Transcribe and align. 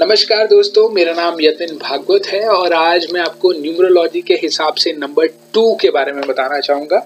नमस्कार 0.00 0.46
दोस्तों, 0.46 0.88
मेरा 0.90 1.12
नाम 1.12 1.40
यतिन 1.40 1.76
भागवत 1.78 2.26
है 2.26 2.40
और 2.48 2.72
आज 2.72 3.06
मैं 3.12 3.20
आपको 3.20 3.50
न्यूमरोलॉजी 3.52 4.20
के 4.20 4.34
हिसाब 4.34 4.74
से 4.74 4.92
नंबर 4.92 5.26
टू 5.54 5.74
के 5.80 5.90
बारे 5.90 6.12
में 6.12 6.22
बताना 6.26 6.60
चाहूँगा। 6.60 6.98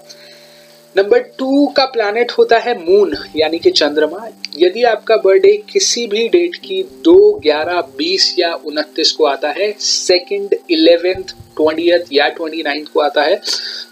नंबर 0.95 1.19
टू 1.39 1.65
का 1.67 1.85
प्लैनेट 1.85 2.31
होता 2.31 2.57
है 2.57 2.77
मून 2.79 3.15
यानी 3.35 3.59
कि 3.59 3.71
चंद्रमा। 3.71 4.27
यदि 4.57 4.83
आपका 4.83 5.15
बर्थडे 5.15 5.51
किसी 5.71 6.05
भी 6.07 6.27
डेट 6.27 6.55
की 6.57 6.81
दो, 6.83 7.17
ग्यारह, 7.43 7.81
बीस 7.97 8.33
या 8.39 8.53
उनतीस 8.55 9.11
को 9.11 9.25
आता 9.25 9.49
है 9.49 9.71
सेकंड 9.79 10.55
इलेवेंथ 10.71 11.35
ट्वेंटियथ 11.57 12.13
या 12.13 12.29
ट्वेंटी 12.29 12.63
नाइन्थ 12.63 12.87
को 12.93 12.99
आता 12.99 13.23
है 13.23 13.41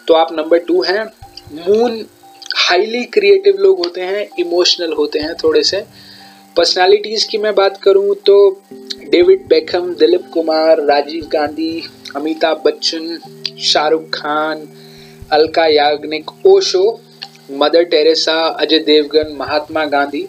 तो 0.07 0.13
आप 0.13 0.33
नंबर 0.33 0.59
टू 0.59 0.81
हैं। 0.81 1.05
मून 1.59 2.05
हाईली 2.57 3.03
क्रिएटिव 3.09 3.57
लोग 3.57 3.85
होते 3.85 4.01
हैं 4.03 4.27
इमोशनल 4.39 4.93
होते 4.93 5.19
हैं 5.19 5.35
थोड़े 5.43 5.63
से। 5.63 5.83
पर्सनालिटीज़ 6.57 7.25
की 7.27 7.37
मैं 7.37 7.53
बात 7.55 7.77
करूँ 7.83 8.13
तो 8.25 8.35
David 9.13 9.41
Beckham 9.47 9.93
Dilip 9.95 10.21
Kumar 10.33 10.79
Rajiv 10.81 11.25
Gandhi 11.33 11.83
Amitabh 12.15 12.61
Bachchan 12.65 13.03
Shahrukh 13.63 14.07
Khan 14.13 14.65
Alka 15.31 15.65
Yagnik 15.67 16.31
Osho 16.47 16.81
Mother 17.53 17.83
Teresa 17.91 18.37
Ajay 18.61 18.79
Devgn 18.87 19.35
Mahatma 19.37 19.83
Gandhi 19.85 20.25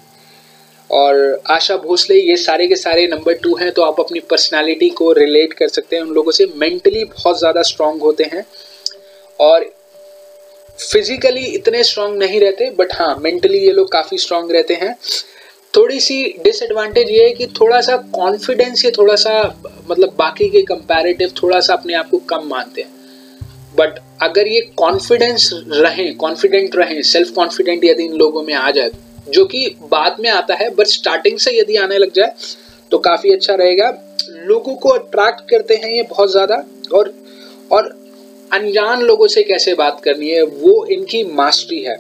और 0.91 1.43
आशा 1.51 1.77
भोसले, 1.79 2.19
ये 2.21 2.37
सारे 2.37 2.67
के 2.67 2.77
सारे 2.77 3.07
नंबर 3.07 3.39
टू 3.43 3.55
हैं 3.57 3.71
तो 3.73 3.83
आप 3.83 4.01
अपनी 4.01 4.21
पर्सनालिटी 4.31 4.89
को 4.93 5.13
रिलेट 5.15 5.53
कर 5.53 5.69
सकते 5.71 5.97
हैं। 5.97 6.03
उन 6.03 6.11
लोगों 6.15 6.33
से 6.33 6.47
मेंटली 6.57 7.05
बहुत 7.07 7.39
ज़्यादा 7.39 7.63
स्ट्रांग 7.65 8.01
होते 8.03 8.25
हैं 8.33 8.45
और 9.39 9.71
फिजिकली 10.79 11.47
इतने 11.47 11.85
स्ट्रांग 11.85 12.19
नहीं 12.19 12.41
रहते 12.41 12.71
बट 12.79 12.93
हाँ 12.95 13.15
मेंटली 13.21 13.59
ये 13.59 13.73
लोग 13.73 13.93
काफ़ी 13.93 14.19
स्ट्रांग 14.19 14.51
रहते 14.53 14.75
हैं। 14.75 14.97
थोड़ी 15.75 16.01
सी 16.01 16.23
डिसएडवांटेज 16.45 17.11
ये 17.11 17.25
है 17.25 17.33
कि 17.33 17.47
थोड़ा 17.61 17.81
सा 17.81 17.97
कॉन्फिडेंस 18.13 18.85
ये 18.85 18.91
थोड़ा 18.91 19.15
सा 19.17 19.33
मतलब 19.89 20.15
बाकी 20.19 20.49
के 20.51 20.63
कंपैरेटिव 20.65 21.33
थोड़ा 21.43 21.61
सा 21.61 21.75
अपने 21.75 21.95
आप 21.95 22.11
को 22.11 22.19
कम 22.29 22.47
मानते 22.49 22.83
हैं। 22.83 22.93
बट 23.75 23.99
अगर 24.23 24.49
ये 24.49 24.61
कॉन्फिडेंस 24.77 25.49
रहें 25.67 26.17
कॉन्फिडेंट 26.17 26.77
रहें 26.77 27.01
सेल्फ 27.05 27.31
कॉन्फिडेंट 27.31 27.85
यदि 27.85 28.05
इन 28.05 28.13
लोगों 28.15 28.43
में 28.43 28.55
आ 28.55 28.71
जाए, 28.71 28.91
जो 29.29 29.45
कि 29.47 29.67
बाद 29.83 30.17
में 30.21 30.31
आता 30.31 30.55
है 30.55 30.69
बट 30.71 30.87
स्टार्टिंग 30.89 31.39
से 31.39 31.59
यदि 31.59 31.77
आने 31.79 31.99
लग 31.99 32.13
जाए 32.13 32.35
तो 32.91 32.99
काफ़ी 33.01 33.33
अच्छा 33.33 33.55
रहेगा। 33.55 33.93
लोगों 34.47 34.75
को 34.77 34.89
अट्रैक्ट 34.91 35.49
करते 35.51 35.75
हैं 35.75 35.91
ये 35.91 36.03
बहुत 36.05 36.31
ज़्यादा, 36.33 36.65
और 36.93 37.15
और 37.73 37.89
अनजान 38.51 39.03
लोगों 39.03 39.27
से 39.29 39.43
कैसे 39.43 39.75
बात 39.75 40.01
करनी 40.05 40.31
है, 40.31 40.43
वो 40.43 40.85
इनकी 40.87 41.23
मास्टरी 41.33 41.83
है। 41.83 41.97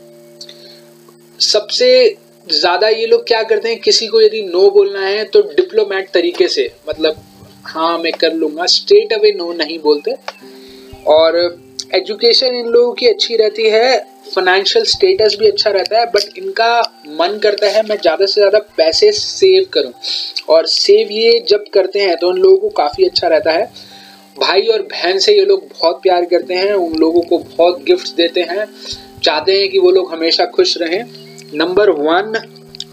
सबसे 1.40 2.16
ज़्यादा 2.46 2.88
ये 2.88 3.06
लोग 3.06 3.26
क्या 3.28 3.42
करते 3.42 3.68
हैं, 3.68 3.78
किसी 3.80 4.06
को 4.06 4.20
यदि 4.20 4.42
नो 4.44 4.70
बोलना 4.70 5.00
है 5.00 5.24
तो 5.26 5.42
डिप्लोमेट 5.50 6.10
तरीके 6.14 6.48
से 6.48 6.70
मतलब 6.88 7.22
हाँ 7.66 7.98
मैं 7.98 8.12
कर 8.12 8.32
लूँगा 8.34 8.66
स्ट्रेट 8.68 9.12
अवे 9.12 9.30
नो 9.36 9.52
नहीं 9.54 9.78
बोलते। 9.80 10.14
और 11.08 11.36
एजुकेशन 11.94 12.54
इन 12.56 12.66
लोगों 12.66 12.92
की 12.94 13.06
अच्छी 13.08 13.36
रहती 13.36 13.68
है 13.70 13.96
फाइनेंशियल 14.26 14.84
स्टेटस 14.86 15.36
भी 15.40 15.48
अच्छा 15.48 15.70
रहता 15.70 15.98
है 15.98 16.06
बट 16.06 16.38
इनका 16.38 16.80
मन 17.10 17.38
करता 17.42 17.66
है, 17.66 17.82
मैं 17.82 17.96
ज़्यादा 17.96 18.26
से 18.26 18.40
ज़्यादा 18.40 18.58
पैसे 18.76 19.10
सेव 19.12 19.66
करूँ। 19.72 19.92
और 20.48 20.66
सेव 20.66 21.10
ये 21.12 21.44
जब 21.48 21.64
करते 21.74 22.00
हैं 22.00 22.16
तो 22.16 22.28
उन 22.28 22.38
लोगों 22.38 22.58
को 22.58 22.68
काफ़ी 22.76 23.04
अच्छा 23.04 23.28
रहता 23.28 23.52
है। 23.52 23.64
भाई 24.38 24.66
और 24.66 24.82
बहन 24.84 25.18
से 25.18 25.32
ये 25.32 25.44
लोग 25.44 25.68
बहुत 25.70 26.00
प्यार 26.02 26.24
करते 26.26 26.54
हैं, 26.54 26.72
उन 26.72 26.94
लोगों 26.94 27.20
को 27.22 27.38
बहुत 27.38 27.82
गिफ्ट 27.84 28.14
देते 28.16 28.40
हैं, 28.42 28.66
चाहते 29.22 29.58
हैं 29.58 29.68
कि 29.68 29.78
वो 29.78 29.90
लोग 29.90 30.12
हमेशा 30.12 30.44
खुश 30.46 30.76
रहें। 30.78 31.23
Number 31.54 31.90
one 31.90 32.32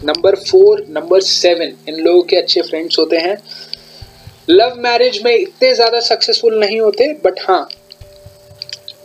number 0.04 0.34
four 0.38 0.84
number 0.90 1.20
seven 1.22 1.72
इन 1.88 1.96
लोगों 1.96 2.22
के 2.22 2.36
अच्छे 2.36 2.62
फ्रेंड्स 2.62 2.98
होते 2.98 3.16
हैं। 3.18 3.36
लव 4.50 4.74
मैरिज 4.78 5.20
में 5.24 5.34
इतने 5.34 5.72
ज़्यादा 5.74 6.00
सक्सेसफुल 6.00 6.58
नहीं 6.60 6.80
होते 6.80 7.12
बट 7.24 7.40
हाँ 7.40 7.68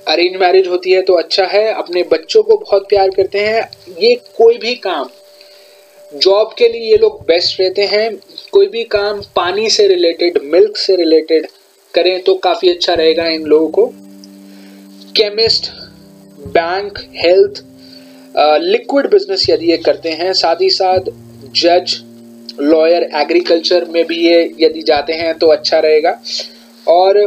अरेंज 0.07 0.35
मैरिज 0.41 0.67
होती 0.67 0.91
है 0.91 1.01
तो 1.01 1.13
अच्छा 1.13 1.45
है। 1.45 1.65
अपने 1.73 2.03
बच्चों 2.11 2.43
को 2.43 2.57
बहुत 2.57 2.87
प्यार 2.89 3.09
करते 3.09 3.39
हैं। 3.39 3.61
ये 3.99 4.13
कोई 4.37 4.57
भी 4.57 4.75
काम 4.83 5.09
जॉब 6.11 6.53
के 6.57 6.67
लिए 6.69 6.89
ये 6.91 6.97
लोग 6.97 7.21
बेस्ट 7.27 7.59
रहते 7.59 7.85
हैं। 7.85 8.09
कोई 8.51 8.67
भी 8.67 8.83
काम 8.85 9.21
पानी 9.35 9.69
से 9.69 9.87
रिलेटेड 9.87 10.39
मिल्क 10.43 10.77
से 10.77 10.95
रिलेटेड 10.95 11.47
करें 11.93 12.21
तो 12.23 12.35
काफ़ी 12.43 12.69
अच्छा 12.69 12.93
रहेगा 12.93 13.25
इन 13.27 13.45
लोगों 13.45 13.69
को। 13.69 13.85
Chemist 15.15 15.71
bank 16.53 16.99
health 17.15 17.63
liquid 18.35 19.09
business 19.11 19.45
यदि 19.49 19.71
ये 19.71 19.77
करते 19.79 20.09
हैं, 20.11 20.31
साथ 20.35 20.61
ही 20.61 20.69
साथ 20.71 21.09
जज 21.55 21.95
लॉयर 22.61 23.03
एग्रीकल्चर 23.15 23.85
में 23.85 24.05
भी 24.07 24.15
ये 24.17 24.41
यदि 24.59 24.81
जाते 24.83 25.13
हैं 25.13 25.37
तो 25.37 25.47
अच्छा 25.49 25.79
रहेगा। 25.79 26.19
और 26.87 27.19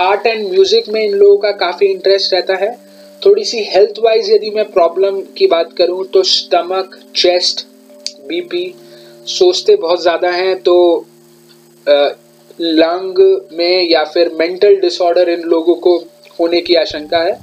आर्ट 0.00 0.26
एंड 0.26 0.48
म्यूज़िक 0.48 0.88
में 0.88 1.02
इन 1.02 1.14
लोगों 1.14 1.36
का 1.38 1.50
काफ़ी 1.58 1.86
इंटरेस्ट 1.86 2.32
रहता 2.34 2.54
है। 2.56 2.72
थोड़ी 3.22 3.44
सी 3.44 3.62
हेल्थ 3.64 3.98
वाइज 4.00 4.30
यदि 4.30 4.50
मैं 4.50 4.64
प्रॉब्लम 4.72 5.20
की 5.36 5.46
बात 5.48 5.72
करूँ 5.78 6.04
तो 6.12 6.22
स्टमक 6.24 6.98
चेस्ट 7.16 7.66
बीपी 8.28 8.74
सोचते 9.28 9.76
बहुत 9.76 10.02
ज़्यादा 10.02 10.30
हैं 10.30 10.54
तो 10.62 10.76
लंग 12.58 13.18
में 13.52 13.88
या 13.90 14.04
फिर 14.06 14.30
मेंटल 14.34 14.74
डिसऑर्डर 14.80 15.28
इन 15.30 15.42
लोगों 15.48 15.74
को 15.76 15.96
होने 16.38 16.60
की 16.60 16.74
आशंका 16.76 17.18
है। 17.18 17.38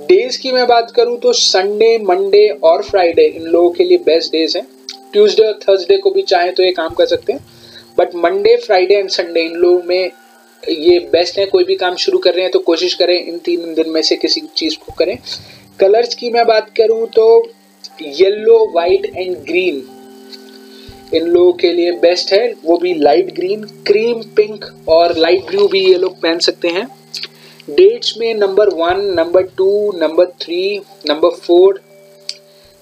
डेज़ 0.00 0.38
की 0.40 0.52
मैं 0.52 0.66
बात 0.66 0.90
करूँ 0.90 1.18
तो 1.20 1.32
संडे 1.32 1.96
मंडे 2.00 2.46
और 2.64 2.82
फ्राइडे 2.82 3.24
इन 3.26 3.42
लोगों 3.42 3.70
के 3.70 3.84
लिए 3.84 3.98
बेस्ट 3.98 4.32
डेज़ 4.32 4.56
हैं। 4.58 4.66
ट्यूसडे 5.12 5.42
और 5.42 5.58
थर्सडे 5.62 5.96
को 5.96 6.10
भी 6.10 6.22
चाहें 6.22 6.52
तो 6.54 6.62
ये 6.62 6.70
काम 6.72 6.94
कर 6.94 7.06
सकते 7.06 7.32
हैं। 7.32 7.44
But 7.98 8.14
Monday 8.14 8.56
Friday 8.56 8.94
and 8.94 9.08
Sunday 9.10 9.40
इन 9.40 9.54
लोगों 9.54 9.82
में 9.82 10.10
ये 10.62 10.98
बेस्ट 11.12 11.38
है, 11.38 11.46
कोई 11.46 11.64
भी 11.64 11.74
काम 11.74 11.94
शुरू 11.96 12.18
कर 12.18 12.34
रहे 12.34 12.42
हैं 12.42 12.50
तो 12.52 12.58
कोशिश 12.60 12.94
करें 12.94 13.18
इन 13.18 13.38
तीन 13.38 13.74
दिन 13.74 13.90
में 13.90 14.00
से 14.02 14.16
किसी 14.16 14.40
चीज़ 14.56 14.76
को 14.76 14.92
करें। 14.98 15.16
कलर्स 15.80 16.14
की 16.14 16.30
मैं 16.30 16.46
बात 16.46 16.70
करूँ 16.76 17.06
तो 17.08 17.26
येलो 18.02 18.64
वाइट 18.74 19.10
एंड 19.16 19.36
ग्रीन 19.38 19.82
इन 21.14 21.26
लोगों 21.26 21.52
के 21.52 21.72
लिए 21.72 21.92
बेस्ट 22.00 22.32
है। 22.32 22.52
वो 22.64 22.76
भी 22.78 22.94
लाइट 22.94 23.34
ग्रीन 23.34 23.62
क्रीम 23.86 24.22
पिंक 24.36 24.64
और 24.88 25.16
लाइट 25.16 25.46
ब्लू 25.46 25.66
भी 25.68 25.80
ये 25.80 25.94
लोग 25.94 26.20
पहन 26.22 26.38
सकते 26.38 26.68
हैं। 26.68 26.86
डेट्स 27.70 28.14
में 28.18 28.34
number 28.34 28.68
one, 28.74 29.00
number 29.16 29.42
two, 29.56 29.70
number 29.96 30.26
three, 30.40 30.78
number 31.08 31.30
four, 31.36 31.80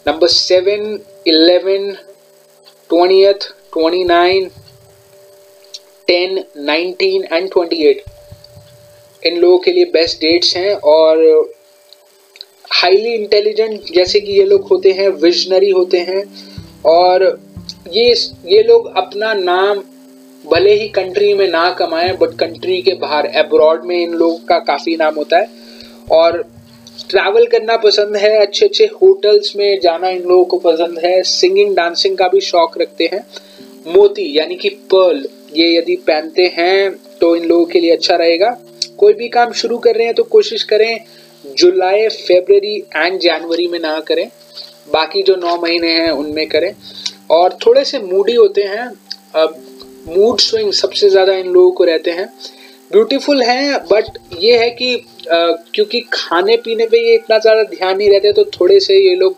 number 0.06 0.28
seven, 0.28 0.99
eleven 1.26 1.93
twentieth 2.91 3.49
twenty 3.72 4.04
nine, 4.04 4.50
ten, 6.09 6.43
nineteen 6.59 7.25
and 7.25 7.50
twenty 7.53 7.82
eight. 7.84 8.03
इन 9.22 9.38
लोगों 9.41 9.59
के 9.59 9.72
लिए 9.72 9.84
बेस्ट 9.93 10.21
डेट्स 10.21 10.56
हैं 10.56 10.75
और 10.75 11.53
हाईली 12.72 13.15
इंटेलिजेंट, 13.15 13.81
जैसे 13.94 14.20
कि 14.20 14.32
ये 14.32 14.44
लोग 14.44 14.66
होते 14.69 14.93
हैं, 14.93 15.09
विजनरी 15.09 15.70
होते 15.70 15.99
हैं 16.00 16.22
और 16.87 17.25
ये 17.93 18.15
ये 18.47 18.62
लोग 18.62 18.87
अपना 18.97 19.32
नाम 19.34 19.82
भले 20.44 20.72
ही 20.72 20.88
कंट्री 20.88 21.32
में 21.34 21.47
ना 21.49 21.71
कमाएँ 21.71 22.12
बट 22.12 22.37
कंट्री 22.38 22.81
के 22.82 22.93
बाहर 22.94 23.26
अब्रॉड 23.37 23.84
में 23.84 23.97
इन 23.97 24.12
लोगों 24.12 24.37
का 24.38 24.59
काफ़ी 24.59 24.97
नाम 24.97 25.15
होता 25.15 25.38
है। 25.38 25.49
और 26.10 26.43
ट्रैवल 27.10 27.47
करना 27.47 27.76
पसंद 27.76 28.16
है 28.16 28.37
अच्छे 28.38 28.66
अच्छे 28.66 28.84
होटल्स 29.03 29.53
में 29.56 29.81
जाना 29.81 30.09
इन 30.09 30.22
लोगों 30.22 30.44
को 30.44 30.59
पसंद 30.59 30.99
है। 30.99 31.22
सिंगिंग 31.22 31.75
डांसिंग 31.76 32.16
का 32.16 32.28
भी 32.28 32.41
शौक 32.41 32.78
रखते 32.81 33.10
हैं। 33.12 33.25
मोती, 33.87 34.38
यानी 34.38 34.54
कि 34.54 34.69
पर्ल 34.69 35.28
ये 35.54 35.76
यदि 35.78 35.97
पहनते 35.97 36.47
हैं 36.56 36.91
तो 37.20 37.34
इन 37.37 37.44
लोगों 37.44 37.65
के 37.65 37.81
लिए 37.81 37.91
अच्छा 37.91 38.16
रहेगा। 38.16 38.56
कोई 38.99 39.12
भी 39.12 39.28
काम 39.28 39.53
शुरू 39.53 39.78
कर 39.78 39.94
रहे 39.94 40.06
हैं 40.06 40.15
तो 40.15 40.22
कोशिश 40.22 40.62
करें 40.62 40.99
जुलाई 41.56 42.09
फेबररी 42.09 42.76
एंड 42.97 43.19
जनवरी 43.20 43.66
में 43.66 43.78
ना 43.78 43.99
करें। 44.00 44.26
बाकी 44.93 45.22
जो 45.22 45.37
नौ 45.37 45.56
महीने 45.56 45.93
हैं, 45.93 46.11
उनमें 46.11 46.46
करें। 46.49 46.73
और 47.31 47.58
थोड़े 47.67 47.84
से 47.84 47.99
मूडी 47.99 48.34
होते 48.34 48.62
हैं। 48.62 48.87
अब 49.34 49.62
मूड 50.08 50.40
स्विंग 50.40 50.72
सबसे 50.75 51.08
ज़्यादा 51.10 51.32
इन 51.34 51.46
लोगों 51.52 51.70
को 51.72 51.84
रहते 51.84 52.10
हैं। 52.10 52.26
ब्यूटीफुल 52.90 53.43
हैं 53.43 53.78
बट 53.87 54.19
ये 54.40 54.56
है 54.58 54.70
कि 54.72 54.94
आ, 54.94 55.37
क्योंकि 55.75 56.00
खाने 56.12 56.56
पीने 56.56 56.87
पे 56.87 56.99
ये 57.00 57.14
इतना 57.14 57.38
ज़्यादा 57.38 57.62
ध्यान 57.70 57.96
नहीं 57.96 58.10
रहते 58.10 58.32
तो 58.32 58.44
थोड़े 58.50 58.78
से 58.81 58.94
ये 58.99 59.14
लोग 59.16 59.37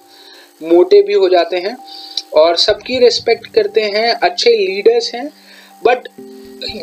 मोटे 0.63 1.01
भी 1.03 1.15
हो 1.15 1.29
जाते 1.29 1.57
हैं 1.59 1.77
और 2.37 2.57
सबकी 2.59 2.99
रिस्पेक्ट 2.99 3.47
करते 3.55 3.83
हैं 3.95 4.11
अच्छे 4.13 4.51
लीडर्स 4.57 5.11
हैं 5.15 5.27
बट 5.85 6.09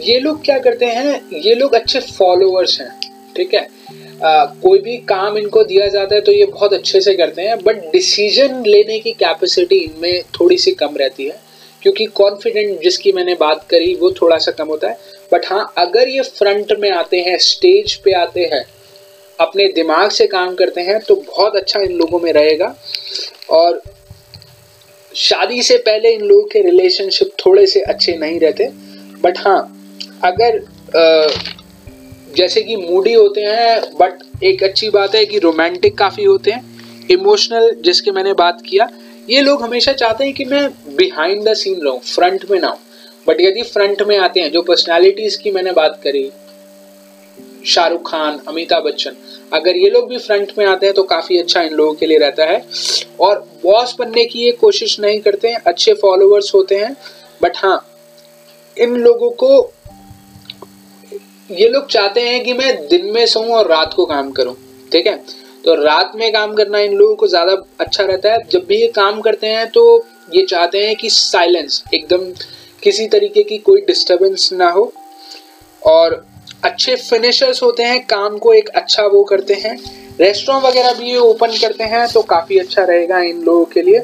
ये 0.04 0.20
लोग 0.20 0.44
क्या 0.46 0.58
करते 0.60 0.86
हैं 0.88 1.20
ये 1.36 1.54
लोग 1.56 1.74
अच्छे 1.76 2.00
फॉलोअर्स 2.00 2.80
हैं 2.82 2.90
ठीक 3.36 3.54
है? 3.54 3.68
आ, 4.24 4.46
कोई 4.46 4.80
भी 4.80 4.98
काम 5.10 5.38
इनको 5.38 5.64
दिया 5.64 5.88
जाता 5.88 6.16
है 6.16 6.22
तो 6.22 6.32
ये 6.32 6.46
बहुत 6.48 6.74
अच्छे 6.74 7.02
से 7.02 7.14
करते 7.16 7.42
हैं 7.42 7.58
बट 7.64 7.92
डिसीज़न 7.92 8.64
लेने 8.68 9.00
की 9.00 9.12
कैपेसिटी 9.20 9.78
इनमें 9.78 10.22
थोड़ी 10.40 10.58
सी 10.58 10.72
कम 10.74 10.98
रहती 10.98 11.26
है। 11.26 11.40
क्योंकि 11.82 12.06
कॉन्फिडेंट 12.16 12.80
जिसकी 12.82 13.12
मैंने 13.12 13.34
बात 13.36 13.66
करी, 13.70 13.94
वो 13.96 14.12
थोड़ा 14.12 14.38
सा 14.38 14.52
कम 14.52 14.68
होता 14.68 14.90
है। 14.90 14.98
बट 15.34 15.46
हाँ 15.46 15.74
अगर 15.78 16.08
ये 16.08 16.22
फ्रंट 16.22 16.74
में 16.80 16.90
आते 16.92 17.20
हैं 17.22 17.38
स्टेज 17.42 17.96
पे 17.96 18.12
आते 18.14 18.50
हैं, 18.54 18.64
अपने 19.40 19.68
दिमाग 19.74 20.10
से 20.12 20.28
काम 20.28 20.56
करते 20.56 20.82
हैं 20.82 21.00
तो 21.00 21.16
बहुत 21.18 21.56
अच्छा 21.56 21.80
इन 21.80 21.98
लोगों 21.98 22.20
में 22.20 22.32
रहेगा। 22.34 22.76
और 23.50 23.82
शादी 25.12 25.62
से 25.64 25.78
पहले 25.80 26.14
इन 26.14 26.22
लोगों 26.22 26.44
के 26.44 26.62
रिलेशनशिप 26.62 27.30
थोड़े 27.40 27.66
से 27.68 27.82
अच्छे 27.84 28.16
नहीं 28.18 28.40
रहते। 28.40 28.68
बट 29.22 29.38
हाँ 29.38 29.60
अगर 30.24 30.60
जैसे 32.38 32.62
कि 32.62 32.76
मूडी 32.76 33.14
होते 33.14 33.42
हैं 33.42 33.82
बट 34.00 34.44
एक 34.44 34.64
अच्छी 34.64 34.90
बात 34.90 35.16
है 35.16 35.26
कि 35.26 35.40
रोमांटिक 35.40 35.98
काफ़ी 35.98 36.24
होते 36.24 36.52
हैं। 36.52 37.08
इमोशनल 37.12 37.70
जिसके 37.82 38.12
मैंने 38.12 38.34
बात 38.36 38.62
किया 38.62 38.90
ये 39.28 39.42
लोग 39.42 39.62
हमेशा 39.64 39.92
चाहते 39.94 40.24
हैं 40.24 40.34
कि 40.34 40.46
मैं 40.46 40.68
बिहाइंड 40.96 41.48
द 41.48 41.54
सीन 41.54 41.82
रहूँ 41.82 42.00
फ्रंट 42.02 42.46
में 42.52 42.60
ना 42.60 42.78
बट 43.28 43.42
यदि 43.42 43.62
फ्रंट 43.64 44.02
में 44.02 44.18
आते 44.18 44.40
हैं, 44.40 44.52
जो 44.52 44.62
पर्सनालिटीज 44.62 45.36
की 45.36 45.52
मैंने 45.52 45.72
बात 45.72 46.00
करी, 46.04 46.30
शाहरुख 47.66 48.10
खान, 48.10 48.40
अमिताभ 48.48 48.84
बच्चन, 48.84 49.16
अगर 49.54 49.78
ये 49.78 49.90
लोग 49.90 50.08
भी 50.10 50.18
फ्रंट 50.18 50.52
में 50.58 50.66
आते 50.66 50.86
हैं 50.86 50.96
तो 50.96 51.04
काफ़ी 51.06 51.38
अच्छा 51.38 51.62
इन 51.62 51.74
लोगों 51.74 51.94
के 51.94 52.06
लिए 52.06 52.18
रहता 52.18 52.46
है। 52.46 52.64
और 53.20 53.40
बॉस 53.64 53.96
बनने 54.00 54.26
की 54.26 54.40
ये 54.40 54.52
कोशिश 54.62 55.00
नहीं 55.00 55.20
करते 55.20 55.48
हैं, 55.48 55.58
अच्छे 55.58 55.94
फॉलोअर्स 55.94 56.52
होते 56.56 56.76
हैं 56.76 56.96
बट 57.44 57.58
हाँ 57.58 57.86
इन 58.78 58.96
लोगों 58.98 59.30
को, 59.44 59.50
ये 61.52 61.68
लोग 61.70 61.88
चाहते 61.88 62.22
हैं 62.22 62.44
कि 62.44 62.54
मैं 62.54 62.76
दिन 62.88 63.12
में 63.14 63.26
सोऊं 63.26 63.54
और 63.56 63.68
रात 63.68 63.94
को 63.94 64.06
काम 64.06 64.32
करूँ, 64.32 64.56
ठीक 64.92 65.08
है? 65.08 65.20
तो 65.68 65.74
रात 65.76 66.12
में 66.16 66.32
काम 66.34 66.54
करना 66.56 66.80
इन 66.80 66.94
लोगों 66.94 67.16
को 67.16 67.28
ज़्यादा 67.28 67.56
अच्छा 67.80 68.04
रहता 68.04 68.32
है। 68.34 68.44
जब 68.52 68.66
भी 68.66 68.76
ये 68.76 68.88
काम 68.90 69.20
करते 69.22 69.48
हैं 69.48 69.66
तो 69.72 69.84
ये 70.34 70.46
चाहते 70.46 70.86
हैं 70.86 70.96
कि 70.96 71.10
साइलेंस 71.10 71.84
एकदम 71.94 72.24
किसी 72.84 73.08
तरीके 73.08 73.44
की 73.44 73.58
कोई 73.60 73.82
डिस्टरबेंस 73.82 74.50
ना 74.54 74.70
हो। 74.70 74.92
और 75.82 76.26
अच्छे 76.64 76.96
फिनिशर्स 76.96 77.62
होते 77.64 77.84
हैं, 77.84 78.00
काम 78.06 78.38
को 78.38 78.54
एक 78.54 78.70
अच्छा 78.72 79.06
वो 79.08 79.24
करते 79.24 79.54
हैं। 79.56 79.76
रेस्टोरेंट 80.20 80.64
वगैरह 80.66 80.94
भी 80.94 81.12
ये 81.12 81.18
ओपन 81.20 81.58
करते 81.58 81.84
हैं 81.86 82.08
तो 82.14 82.22
काफ़ी 82.26 82.60
अच्छा 82.60 82.84
रहेगा 82.84 83.20
इन 83.22 83.44
लोगों 83.44 83.66
के 83.66 83.82
लिए। 83.82 84.00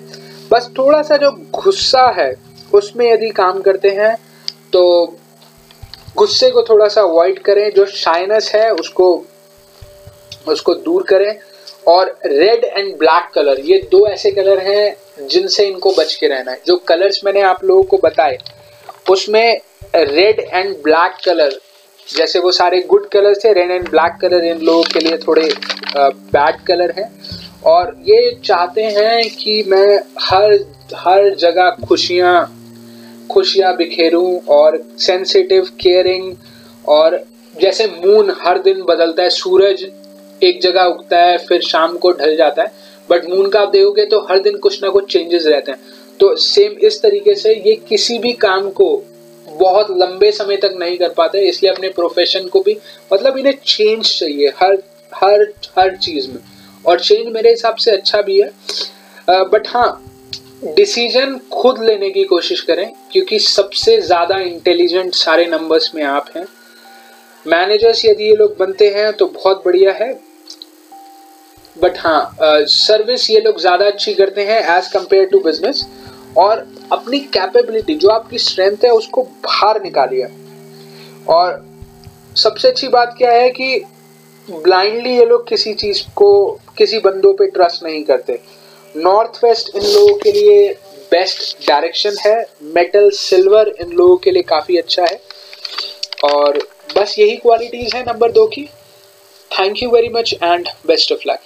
बस 0.51 0.69
थोड़ा 0.77 1.01
सा 1.01 1.17
जो 1.17 1.31
गुस्सा 1.55 2.07
है, 2.17 2.33
उसमें 2.71 3.11
यदि 3.11 3.29
काम 3.31 3.61
करते 3.61 3.89
हैं 3.91 4.15
तो 4.73 4.83
गुस्से 6.17 6.51
को 6.51 6.61
थोड़ा 6.63 6.87
सा 6.87 7.01
अवॉइड 7.01 7.39
करें। 7.41 7.69
जो 7.71 7.85
शाइनेस 7.87 8.51
है, 8.55 8.69
उसको 8.73 9.25
उसको 10.47 10.73
दूर 10.75 11.03
करें। 11.03 11.39
और 11.87 12.15
रेड 12.25 12.63
एंड 12.63 12.95
ब्लैक 12.97 13.29
कलर 13.35 13.59
ये 13.61 13.77
दो 13.91 14.05
ऐसे 14.07 14.31
कलर 14.31 14.59
हैं 14.61 15.27
जिनसे 15.27 15.65
इनको 15.67 15.91
बच 15.91 16.13
के 16.15 16.27
रहना 16.27 16.51
है। 16.51 16.61
जो 16.67 16.75
कलर्स 16.87 17.21
मैंने 17.25 17.41
आप 17.43 17.63
लोगों 17.63 17.83
को 17.83 17.97
बताए, 18.03 18.37
उसमें 19.09 19.59
रेड 19.95 20.39
एंड 20.39 20.75
ब्लैक 20.83 21.17
कलर 21.25 21.59
जैसे 22.07 22.39
वो 22.39 22.51
सारे 22.51 22.79
गुड 22.89 23.07
कलर 23.09 23.35
थे 23.35 23.53
रेड 23.53 23.71
एंड 23.71 23.89
ब्लैक 23.89 24.17
कलर 24.21 24.43
इन 24.45 24.61
लोगों 24.61 24.83
के 24.83 24.99
लिए 24.99 25.17
थोड़े 25.17 25.49
बैड 25.95 26.61
कलर 26.67 26.93
हैं। 26.97 27.09
और 27.65 27.95
ये 28.05 28.31
चाहते 28.45 28.83
हैं 28.83 29.29
कि 29.31 29.63
मैं 29.67 29.99
हर 30.21 30.53
हर 30.95 31.29
जगह 31.35 31.75
खुशियाँ 31.87 32.35
खुशियाँ 33.31 33.75
बिखेरूं 33.75 34.39
और 34.53 34.77
सेंसिटिव 34.99 35.67
केयरिंग 35.81 36.33
और 36.87 37.23
जैसे 37.53 37.85
मून 37.87 38.35
हर 38.41 38.57
दिन 38.59 38.81
बदलता 38.83 39.23
है, 39.23 39.29
सूरज 39.29 39.85
एक 40.41 40.61
जगह 40.61 40.83
उगता 40.83 41.17
है, 41.17 41.37
फिर 41.39 41.61
शाम 41.63 41.97
को 41.97 42.11
ढल 42.13 42.35
जाता 42.35 42.61
है। 42.61 42.71
बट 43.09 43.25
मून 43.25 43.49
का 43.49 43.59
आप 43.61 43.69
देखोगे 43.69 44.05
तो 44.05 44.19
हर 44.29 44.39
दिन 44.39 44.57
कुछ 44.57 44.81
ना 44.83 44.89
कुछ 44.89 45.11
चेंजेस 45.13 45.45
रहते 45.45 45.71
हैं। 45.71 45.79
तो 46.19 46.35
सेम 46.37 46.77
इस 46.87 47.01
तरीके 47.01 47.35
से 47.35 47.53
ये 47.57 47.75
किसी 47.89 48.17
भी 48.19 48.31
काम 48.39 48.69
को 48.71 48.95
बहुत 49.49 49.87
लंबे 49.91 50.31
समय 50.31 50.57
तक 50.57 50.75
नहीं 50.79 50.97
कर 50.97 51.09
पाते, 51.09 51.39
इसलिए 51.39 51.71
अपने 51.71 51.89
प्रोफेशन 51.91 52.47
को 52.47 52.59
भी 52.61 52.77
मतलब 53.13 53.37
इन्हें 53.37 53.57
चेंज 53.65 54.05
चाहिए 54.09 54.53
हर 54.57 54.77
हर 55.13 55.41
हर 55.77 55.95
चीज़ 55.97 56.29
में। 56.29 56.39
और 56.85 56.99
चेंज 56.99 57.27
मेरे 57.33 57.49
हिसाब 57.49 57.75
से 57.75 57.91
अच्छा 57.91 58.21
भी 58.21 58.39
है। 58.41 58.49
बट 59.43 59.67
हाँ 59.67 60.01
डिसीज़न 60.67 61.39
खुद 61.53 61.83
लेने 61.83 62.09
की 62.09 62.23
कोशिश 62.23 62.61
करें, 62.61 62.91
क्योंकि 63.11 63.39
सबसे 63.39 63.99
ज़्यादा 64.01 64.37
इंटेलिजेंट 64.39 65.13
सारे 65.15 65.45
नंबर्स 65.47 65.91
में 65.95 66.03
आप 66.03 66.29
हैं। 66.35 66.45
मैनेजर्स 67.45 68.03
यदि 68.05 68.23
ये 68.23 68.35
लोग 68.35 68.55
बनते 68.57 68.89
हैं 68.89 69.11
तो 69.13 69.25
बहुत 69.29 69.61
बढ़िया 69.65 69.91
है। 69.93 70.13
बट 71.75 71.97
हाँ 71.97 72.33
सर्विस 72.69 73.29
ये 73.29 73.39
लोग 73.41 73.59
ज़्यादा 73.59 73.85
अच्छी 73.87 74.13
करते 74.13 74.45
हैं 74.45 74.59
एज 74.77 74.87
कंपेयर 74.87 75.25
टू 75.25 75.39
बिज़नेस 75.41 75.85
और 76.37 76.65
अपनी 76.91 77.19
कैपेबिलिटी 77.33 77.95
जो 77.95 78.09
आपकी 78.09 78.37
स्ट्रेंथ 78.39 78.85
है, 78.85 78.89
उसको 78.91 79.21
बाहर 79.23 79.81
निकालिए। 79.83 80.27
और 81.29 81.63
सबसे 82.37 82.67
अच्छी 82.67 82.87
बात 82.89 83.15
क्या 83.17 83.31
है 83.31 83.49
कि 83.51 83.83
ब्लाइंडली 84.47 85.15
ये 85.17 85.25
लोग 85.25 85.47
किसी 85.47 85.73
चीज़ 85.73 86.01
को, 86.15 86.59
किसी 86.77 86.99
बंदों 86.99 87.33
पे 87.33 87.47
ट्रस्ट 87.49 87.83
नहीं 87.83 88.03
करते। 88.03 88.39
नॉर्थ 88.95 89.39
वेस्ट 89.43 89.75
इन 89.75 89.83
लोगों 89.83 90.15
के 90.15 90.31
लिए 90.31 90.67
बेस्ट 91.11 91.67
डायरेक्शन 91.67 92.15
है। 92.19 92.35
मेटल 92.75 93.09
सिल्वर 93.13 93.73
इन 93.81 93.91
लोगों 93.91 94.17
के 94.17 94.31
लिए 94.31 94.43
काफ़ी 94.49 94.77
अच्छा 94.77 95.03
है। 95.03 95.19
और 96.25 96.59
बस 96.95 97.15
यही 97.19 97.35
क्वालिटीज़ 97.37 97.95
है 97.95 98.03
नंबर 98.03 98.31
दो 98.31 98.45
की। 98.47 98.65
Thank 99.51 99.83
you 99.83 99.89
very 99.89 100.09
much 100.09 100.33
and 100.43 100.69
best 100.87 101.11
of 101.11 101.27
luck 101.27 101.39